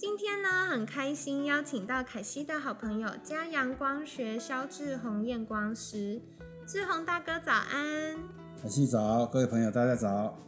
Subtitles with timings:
[0.00, 6.22] 今天呢，很开心邀请到凯西的好朋友嘉阳光学肖志宏验光师，
[6.66, 8.16] 志宏大哥早安。
[8.62, 10.38] 凯西早，各位朋友大家早。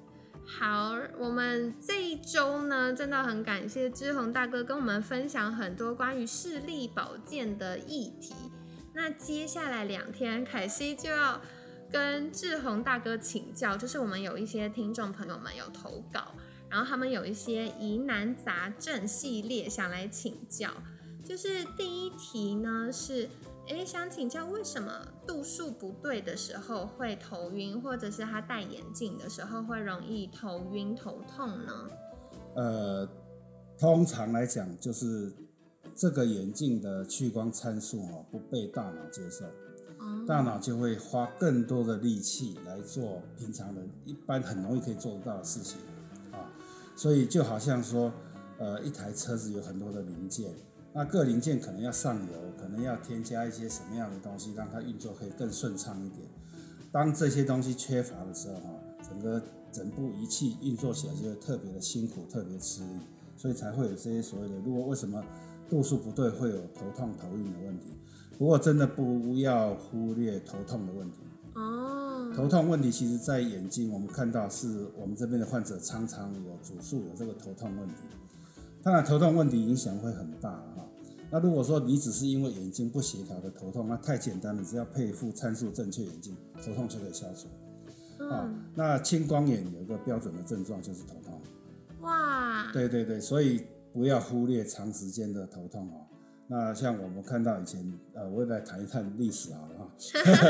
[0.46, 8.34] 好，我们这一周呢，真的很感谢志宏大哥跟我们分享很多关于视力保健的议题。
[8.94, 11.38] 那接下来两天，凯西就要
[11.92, 16.32] 跟志宏大哥请教，就是我们有一些听众朋友们有投稿，
[16.72, 20.70] 然后他们有一些疑难杂症系列想来请教。
[21.22, 23.28] 就是第一题呢是，
[23.68, 31.90] 诶，想请教为什么度数不对的时候会头晕，或者是他戴眼镜的时候会容易头晕头痛呢？
[32.56, 33.08] 呃，
[33.78, 35.30] 通常来讲，就是
[35.94, 39.44] 这个眼镜的屈光参数哦不被大脑接受，
[40.00, 45.91] 哦大脑就会花更多的力气来做平常人一般很容易可以做得到的事情啊。
[46.94, 48.12] 所以就好像说，
[48.58, 50.52] 呃，一台车子有很多的零件，
[50.92, 56.26] 那各零件可能要上油，可能要添加一些什么样的东西，让它运作可以更顺畅一点。
[56.90, 58.70] 当这些东西缺乏的时候，哈，
[59.08, 63.00] 整个整部仪器运作起来就会特别的辛苦，特别吃力，
[63.36, 65.24] 所以才会有这些所谓的，如果为什么
[65.70, 67.96] 度数不对会有头痛、头晕的问题。
[68.38, 71.18] 不过真的不要忽略头痛的问题。
[72.32, 77.94] 哦，头痛问题其实在眼睛，我们看到是我们这边的患者常常有主诉有这个头痛问题。
[78.82, 80.86] 当然，头痛问题影响会很大哈。
[81.30, 87.48] 那如果说你只是因为眼睛不协调的头痛，那太简单了，只要配副参数正确眼镜，头痛就可以消除。
[88.24, 91.40] 啊嗯，，那青光眼有一个标准的症状就是头痛。
[92.00, 96.06] 哇，对对对，所以不要忽略长时间的头痛哦。
[96.48, 99.88] 那像我们看到以前，呃，我也来谈一谈历史好了哈。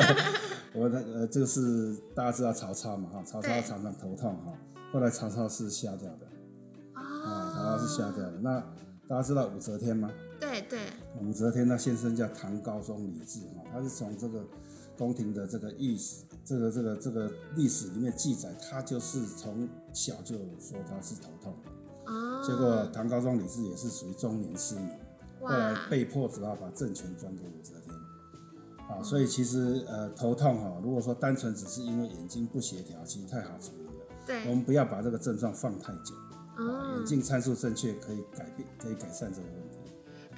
[0.75, 4.52] 我的呃，这个是大家知道曹操嘛哈，曹操常常头痛哈，
[4.92, 6.26] 后来曹操是瞎掉的
[6.94, 8.38] 啊，曹操是瞎掉哦，的。
[8.41, 8.60] 那
[9.06, 10.10] 大家知道武则天吗？
[10.41, 10.81] 对对，
[11.20, 14.44] 武则天她先生叫唐高宗李治哈，他是从这个
[14.98, 21.54] 宫廷的这个历史，这个这个这个历史里面记载，他就是从小就说他是头痛。
[22.06, 24.88] 哦，结果唐高宗李治也是属于中年失明，
[25.48, 27.94] 后来，被迫只好把政权转给武则天。
[28.88, 34.04] 啊，所以其实呃头痛哈、如果说单纯只是因为眼睛不协调，其实太好处理了。
[34.26, 36.14] 对我，们不要把这个症状放太久，
[36.56, 39.78] 啊嗯眼，镜参数正确可以改变，可以改善这个问题。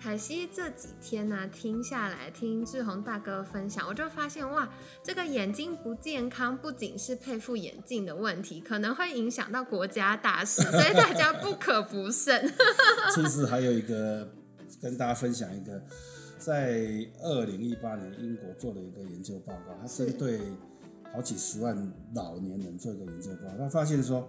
[0.01, 4.69] 凯西这几天呢、听下来听志宏大哥分享，我就发现哇，
[5.03, 12.47] 这个眼睛不健康不仅是配副眼镜的问题，可能会影响到国家大事，所以大家不可不慎。
[13.15, 14.29] 是不是还有一个
[14.81, 15.83] 跟大家分享一个，
[16.39, 20.41] 在二零一八年英国做了一个研究报告，他针对
[21.13, 24.29] 好几十万老年人做一个研究报告，他发现说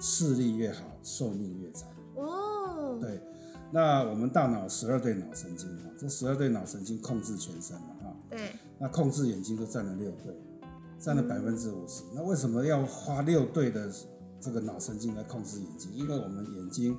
[0.00, 1.88] 视力越好，寿命越长。
[2.16, 3.20] 哦，对，
[3.72, 10.34] 那我们大脑十二对脑神经哈，这十二对脑神经控制全身嘛哈，对，那控制眼睛就占了六对，
[10.98, 12.02] 占了百分之五十。
[12.14, 13.90] 那为什么要花六对的
[14.40, 15.92] 这个脑神经来控制眼睛？
[15.94, 16.96] 因为我们眼睛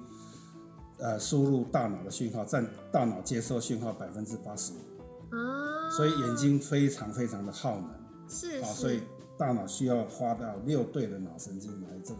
[1.01, 7.89] 呃输入大脑的讯号，占大脑接收讯号百分之八十五，啊，所以眼睛非常非常的耗能
[8.29, 9.01] 是啊，所以
[9.37, 12.19] 大脑需要花到六对的脑神经来这个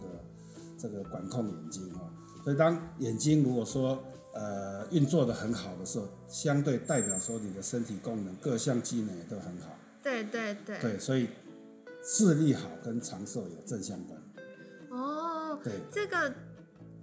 [0.76, 2.10] 这个管控眼睛啊。
[2.44, 4.02] 所以当眼睛如果说
[4.34, 9.68] 呃运作的很好的时候，相对代表说你的身体功能各项机能也都很好。
[10.02, 11.28] 对对对，对，所以
[12.02, 14.20] 视力好跟长寿有正相关。
[14.90, 16.34] 哦，对，这个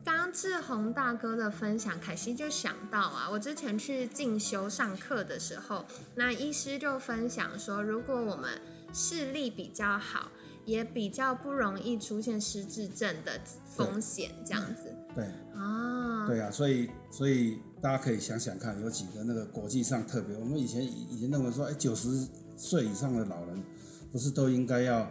[0.03, 5.85] 刚刚志宏大哥的分享，凯西就想到啊，我之前去进修上课的时候，
[6.15, 8.59] 那医师就分享说，如果我们
[8.94, 10.31] 视力比较好，
[10.65, 23.63] 也比较不容易出现失智症的风险，这样子对，啊，对啊，所以所以大家可以想想看，有几个那个国际上特别，我们以前以前认为说，哎，九十岁以上的老人
[24.12, 25.07] 不是都应该要。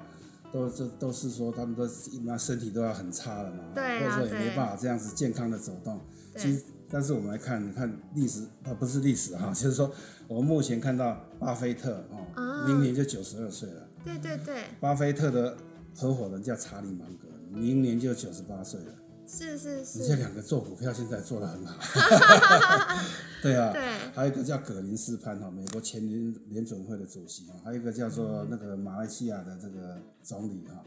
[0.52, 6.00] 都这都是说他们都一般身体都要很差了嘛，对啊或者说也没办法这样子健康的走动。
[6.36, 9.90] 其实，但是我们来看，你看历史啊，不是历史哈、就是说
[10.26, 13.88] 我们目前看到巴菲特哦，啊明年就九十二岁了。
[14.04, 15.56] 对对对，巴菲特的
[15.94, 18.94] 合伙人叫查理芒格，明年就九十八岁了。
[19.28, 21.76] 是是是，你这两个做股票现在做的很好，
[23.42, 23.82] 对啊，对，
[24.14, 30.82] 还有一个叫葛林斯潘哈，美国前联联准会的主席哈，还有一个叫做那个马来西亚的这个总理哈，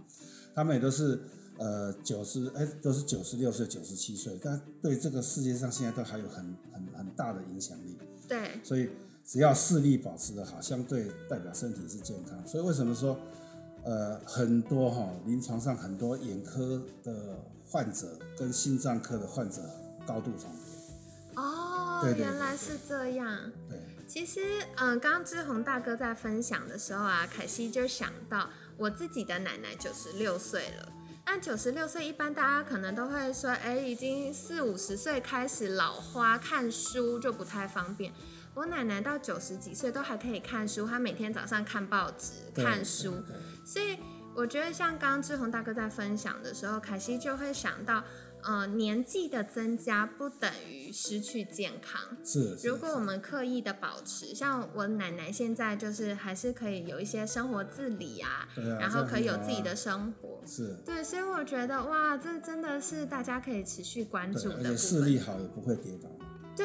[0.55, 1.21] 他们也都是
[1.57, 7.97] 呃九十哎都是九十六岁九十七岁，但对这个世界上现在都还有很很很大的影响力，
[8.27, 8.89] 对，所以
[9.23, 12.47] 只要视力保持的好，相对代表身体是健康。
[12.47, 13.15] 所以为什么说
[13.83, 17.39] 呃很多哈临床上很多眼科的
[17.71, 19.61] 患者跟心脏科的患者
[20.05, 21.41] 高度重叠？
[21.41, 23.49] 哦，对对对原来是这样。
[23.69, 24.41] 对，其实，
[24.75, 30.89] 嗯，刚刚志宏大哥在分享的时候啊，凯西就想到我自己的奶奶九十六岁了。
[31.25, 38.11] 那九十六岁，一般大家可能都会说，哎，已经四五十岁开始老花，看书就不太方便。
[38.53, 43.23] 我奶奶到九十几岁都还可以看书，她每天早上看报纸、看书。
[43.65, 43.97] 所以
[44.35, 48.03] 我觉得像刚刚志宏大哥在分享的时候，凯西就会想到，
[48.43, 52.17] 呃，年纪的增加不等于失去健康。
[52.23, 52.57] 是。
[52.57, 60.41] 是如果我们刻意的保持，像我奶奶现在就是还是可以有一些生活自理啊，啊然后可以有自己的生活。
[60.47, 65.01] 是，对，所以我觉得哇，这真的是大家可以持续关注的部且视。
[65.01, 66.09] 力好也不会跌倒。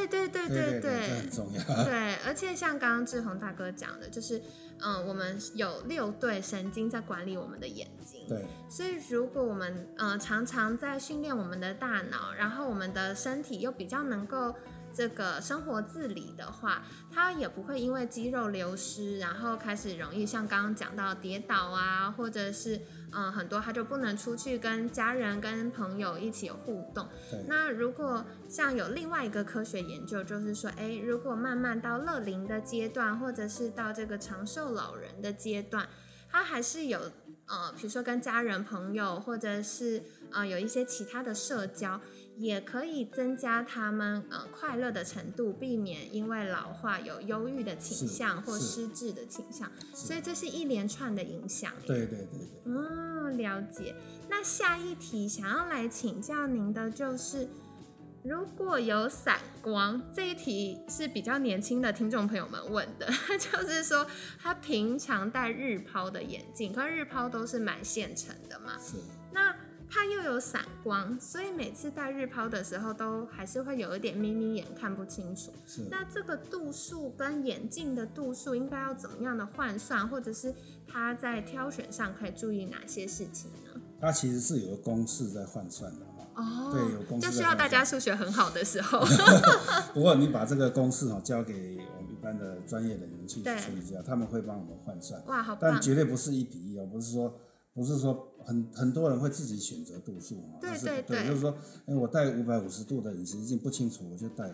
[0.05, 1.85] 对对对对对这很重要。
[1.85, 4.43] 对，而且像刚刚志宏大哥讲的，就是
[4.81, 8.27] 嗯，我们有六对神经在管理我们的眼睛。
[8.29, 14.55] 对所以，如果我们呃常常在训练我们的大脑，然后我们的身体又比较能够
[14.97, 16.83] 这个生活自理的话，
[17.13, 22.77] 它也不会因为肌肉流失，然后开始容易像刚刚讲到跌倒啊，或者是
[23.13, 27.07] 嗯、呃很多他就不能出去跟家人、跟朋友一起互动。
[27.47, 35.87] 那如果像有另外一个科学研究，就是说，诶，如果慢慢到乐龄的阶段，或者是到这个长寿老人的阶段，
[36.31, 36.99] 他还是有
[37.47, 40.03] 呃，比如说跟家人、朋友，或者是
[40.33, 42.01] 呃有一些其他的社交，
[42.37, 49.71] 也可以增加他们呃快乐的程度，避免因为老化有忧郁的倾向或失智的倾向。
[49.95, 51.73] 所以这是一连串的影响。
[51.87, 53.95] 对对对对，嗯，了解。
[54.29, 57.49] 那下一题想要来请教您的就是，
[58.25, 63.07] 如果有散光，这一题是比较年轻的听众朋友们问的，
[63.39, 64.05] 就是说
[64.41, 68.97] 他平常戴日抛的眼镜，可日抛都是蛮现成的嘛，是
[69.33, 69.56] 那
[69.89, 75.53] 他又有散光，所以每次戴日抛的时候都还是会有一点眯眯眼，看不清楚。
[75.67, 75.87] 是。
[75.91, 80.55] 那这个度数跟眼镜的度数应该要怎么样的换算，或者是
[80.87, 83.81] 他在挑选上可以注意哪些事情呢？
[83.99, 86.29] 它其实是有个公式在换算的哈。
[86.35, 89.01] 哦，对有公式就需要大家数学很好的时候。
[89.95, 95.81] 不过你把这个公式哈交给我们一般的专业人员去处理一下，他们会帮我们换算，哇，好但棒！
[95.81, 97.35] 绝对不是一比一哦，不是说
[97.77, 104.51] 不是说很很多人会自己选择度数哦，对那是对对就是说，哎，我戴五百五十度的隐形镜不清楚，我就戴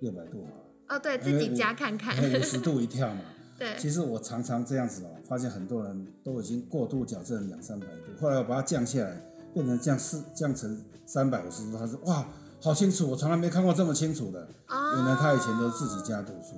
[0.00, 2.16] 六百度好了，哦，对自己加看看。
[2.16, 3.20] 五十度一跳嘛。
[3.58, 9.22] 对，其实我常常这样子哦，发现很多人都已经过度矫正两三百度，后来我把它降下来，
[9.52, 12.26] 变成降四降成三百五十度，他说哇，
[12.60, 14.40] 好清楚，我从来没看过这么清楚的。
[14.68, 16.56] 哦，原来他以前都是自己加度数。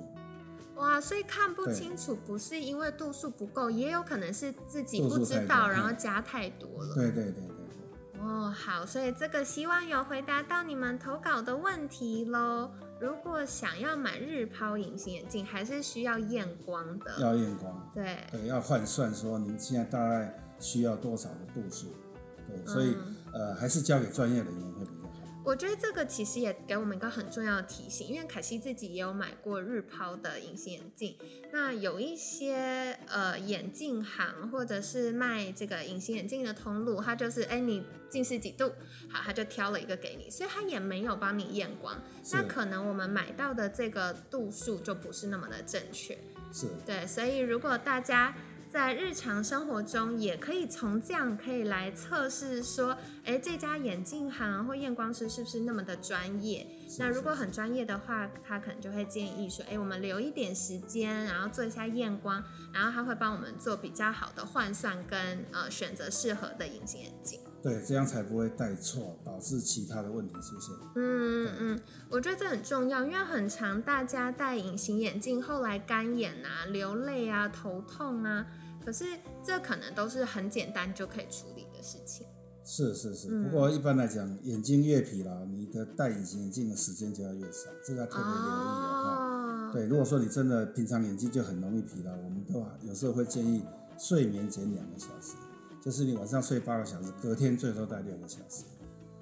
[0.75, 6.95] 哇，所以看不清楚不是因为度数不够，也有可能是自己不知道，然后嗯加太多了。
[6.95, 7.43] 对对对对
[8.13, 12.69] 对，哦，好，所以这个希望有回答到你们投稿的问题喽。
[12.99, 17.11] 如果想要买日抛隐形眼镜，还是需要验光的。
[17.19, 21.87] 要验光，对，对，要换算说您现在大概需要多少的度数，
[22.47, 24.65] 对，所以、嗯呃还是交给专业人员。
[25.45, 31.15] 我觉得这个其实也给我们一个很重要的提醒，因为凯西自己也有买过日抛的隐形眼镜。
[31.53, 38.73] 那有一些呃眼镜行或者是卖这个隐形眼镜的通路，它就是哎你近视几度，
[39.07, 41.95] 好，他就挑了一个给你，所以他也没有帮你验光。
[42.31, 46.17] 那可能我们买到的这个度数就不是那么的正确。
[46.51, 48.33] 是，对，所以如果大家
[48.75, 56.67] 在日常生活中也可以从这样可以来测试说，哎，这家眼镜行或验光师是不是那么的专业？
[56.99, 67.39] 那如果很专业的话，他可能就会建议说，哎，我们留一点时间，然后做一下验光，然后他会帮我们做比较好的换算跟呃选择适合的隐形眼镜。
[67.63, 70.75] 对，这样才不会带错，导致其他的问题出现。
[70.95, 78.45] 嗯嗯，我觉得这很重要，因为很常大家戴隐形眼镜，后来干眼啊、流泪啊、头痛啊，
[78.85, 79.03] 可是
[79.43, 82.27] 这可能都是很简单就可以处理的事情。
[82.63, 89.69] 是是是，嗯不过一般来讲，眼睛越疲劳，你的戴隐形眼镜的时间就要越少，这个要特别留意哦。
[89.69, 93.63] 哦，对，如果说你真的平常眼睛就很容易疲劳，我们都有时候会建议
[93.99, 95.35] 睡眠减两个小时，
[95.79, 98.63] 就是你晚上睡八个小时，隔天最多戴六个小时。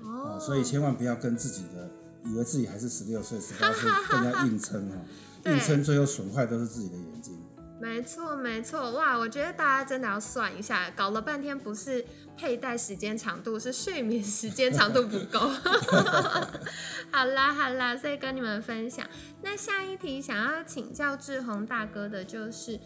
[0.02, 1.90] 哦，所以千万不要跟自己的
[2.24, 4.98] 以为自己还是十六岁、十八岁更加硬撑哈，
[5.52, 7.38] 硬撑最后损坏都是自己的眼睛。
[7.84, 9.18] 没错，没错，哇！
[9.18, 12.06] 我觉得大家真的要算一下，搞了半天不是
[12.38, 15.40] 佩戴时间长度，是睡眠时间长度不够。
[17.12, 19.06] 好啦，好啦，所以跟你们分享。
[19.42, 22.80] 那下一题想要请教志宏大哥的就是。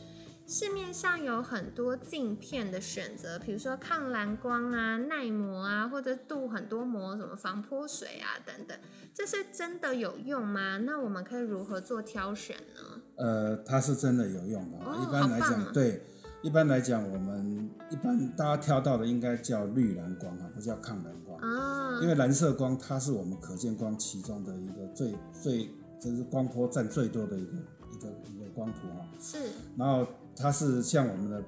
[0.49, 8.79] 市面上有很多镜片的选择，比如说抗蓝光啊、耐磨啊，或者镀很多膜，什么防泼水啊等等，
[9.13, 10.77] 这是真的有用吗？
[10.77, 13.01] 那我们可以如何做挑选呢？
[13.17, 14.77] 呃，它是真的有用的。
[15.03, 16.01] 一般来讲，对，
[16.41, 21.99] 一般来讲，我们一般大家挑到的应该叫绿蓝光啊，不叫抗蓝光啊。
[22.01, 25.69] 因为蓝色光它是我们可见光其中的一个最最，
[25.99, 27.51] 就是光波占最多的一个
[27.91, 29.03] 一个一个光谱啊。
[29.19, 29.37] 是。
[29.77, 30.07] 然后。
[30.39, 31.43] 它是像我们的，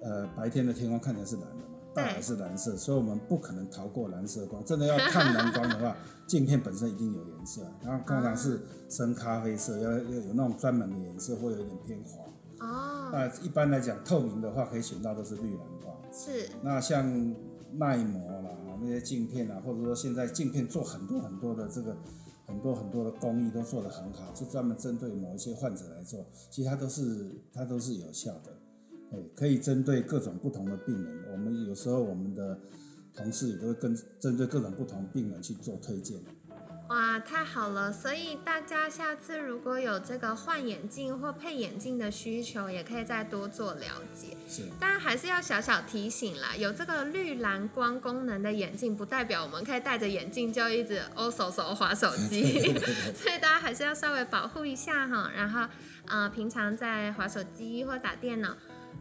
[0.00, 4.64] 呃，白天的天空看起来是蓝的嘛，大海是蓝色，所以我们不可能逃过蓝色光。
[4.64, 5.94] 真的要看蓝光的话，
[6.30, 12.24] 镜片本身一定有颜色，然后通常是深咖啡色，要要有那种专门的颜色，会有点偏黄。
[12.60, 13.10] 哦。
[13.12, 15.96] 那一般来讲，透明的话可以选到都是绿蓝光。
[16.12, 16.48] 是。
[16.62, 17.34] 那像
[17.72, 21.96] 耐磨啦，那些镜片啊，或者说现在镜片做很多很多的这个。
[22.46, 28.50] 很多很多的工艺都做得很好，是专门针对某一些患者来做，其实它都是它都是有效的，
[29.12, 31.30] 哎，可以针对各种不同的病人。
[31.30, 32.58] 我们有时候我们的
[33.14, 36.18] 同事也都会跟针对各种不同病人去做推荐。
[36.88, 37.92] 哇，太好了！
[37.92, 44.36] 所以大家下次如果有这个换眼镜或配眼镜的需求，也可以再多做了解。
[44.48, 52.74] 是，但还是要小小提醒啦，有这个绿蓝光功能的眼镜，不代表我们可以戴着眼镜就一直哦手手滑手机，
[53.14, 55.30] 所以大家还是要稍微保护一下哈。
[55.32, 55.64] 然后，
[56.06, 58.56] 呃，平常在滑手机或打电脑。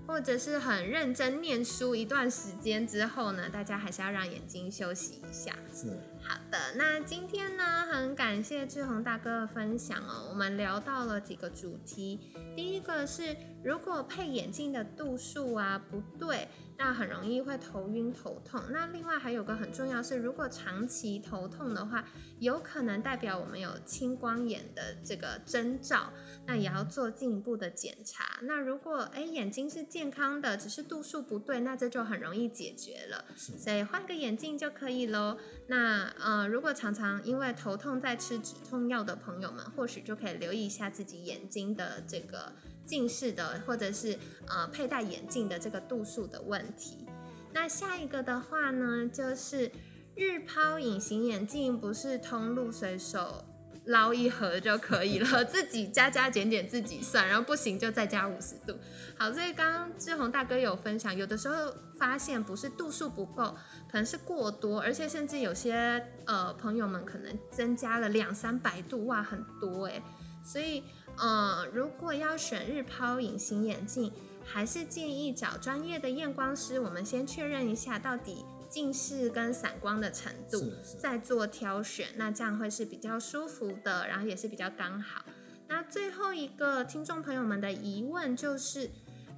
[0.09, 5.53] 或者是很认真念书一段时间之后呢，大家还是要让眼睛休息一下。
[5.71, 5.99] 是，
[6.29, 6.75] 好的。
[6.75, 10.27] 那今天呢，很感谢志宏大哥的分享哦。
[10.29, 12.19] 我们聊到了几个主题，
[12.55, 16.47] 第一个是如果配眼镜的度数啊不对。
[16.81, 18.63] 那很容易会头晕头痛。
[18.69, 22.05] 那另外还有个很重要是，如果长期头痛的话，
[22.39, 26.09] 有可能代表我们有青光眼的这个征兆，
[26.47, 28.39] 那也要做进一步的检查。
[28.43, 33.25] 那如果诶眼睛是健康的，只是度数不对，那这就很容易解决了。
[33.35, 35.37] 所以换个眼镜就可以喽。
[35.67, 42.53] 那呃，如果常常因为头痛在吃止痛药的朋友们，或许就可以留意一下自己眼睛的这个。
[42.85, 47.05] 近视的，或者是呃佩戴眼镜的这个度数的问题。
[47.53, 49.71] 那下一个的话呢，就是
[50.15, 53.45] 日抛隐形眼镜，不是通路随手
[53.89, 58.75] 捞一盒就可以了， 自己加加减减自己算，然后不行就再加五十度。
[59.17, 63.55] 好，所以刚刚志宏大哥有分享，有的时候发现不是度数不够，
[63.91, 70.01] 可能是过多，而且甚至有些呃朋友们可能增加了两三百度，哇，很多哎，
[70.43, 70.83] 所以。
[71.21, 74.09] 呃，如果要选日抛隐形眼镜，
[74.45, 76.79] 还是建议找专业的验光师。
[76.79, 82.09] 我们先确认一下到底近视跟散光的程度，再做挑选。
[82.15, 85.25] 那这样会是比较舒服的，然后也是比较刚好。
[85.67, 88.89] 那最后一个听众朋友们的疑问就是：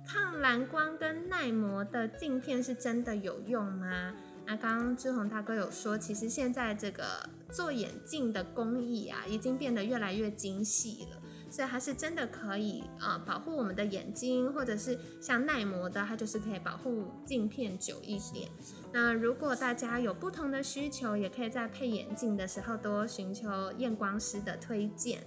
[0.06, 4.14] 抗蓝光跟耐磨的镜片是真的有用吗？
[4.46, 11.21] 那刚刚志宏大哥有说，其实现在这个做眼镜的工艺啊，已经变得越来越精细了。
[11.51, 18.50] 所以它是真的可以呃保护我们的眼睛，或者是像耐磨的，它就是可以保护镜片久一点。
[18.93, 25.20] 那如果大家有不同的需求，也可以在配眼镜的时候多寻求验光师的推荐。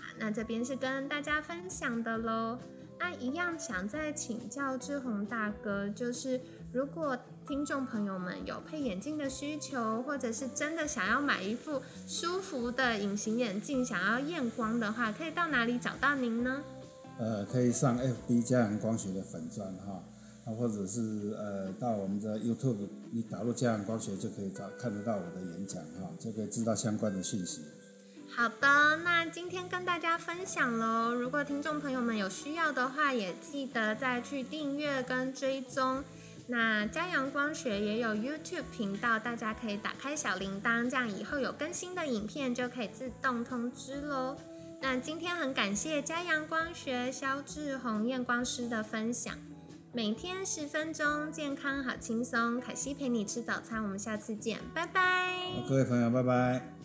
[0.00, 2.58] 好，那这边是跟大家分享的喽。
[2.98, 6.40] 那一样想再请教志宏大哥，就是
[6.72, 7.18] 如果。
[7.46, 16.60] 听众朋友们有配眼镜的需求，或者是真的想要买一副舒服的隐形眼镜，想要验光的话，可以到哪里找到您呢？
[17.20, 20.02] 呃，可以上 FB 嘉阳光学的粉钻哈，
[20.44, 27.60] 啊，或者是呃到我们的 YouTube，你打入嘉阳光学就可以找看得到我的演讲哈，就可以知道相关的讯息。
[28.28, 31.14] 好的，那今天跟大家分享喽。
[31.14, 36.02] 如果听众朋友们有需要的话，也记得再去订阅跟追踪。
[36.48, 44.36] 那嘉阳光学也有 YouTube 频道，大家可以打开小铃铛，这样以后有更新的影片就可以自动通知喽。
[44.80, 49.34] 那今天很感谢嘉阳光学肖志宏验光师的分享，
[49.92, 52.60] 每天十分钟，健康好轻松。
[52.60, 55.32] 凯西陪你吃早餐，我们下次见，拜拜。
[55.68, 56.75] 各位朋友，拜拜。